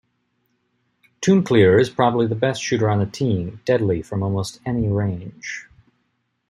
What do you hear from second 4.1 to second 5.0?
almost any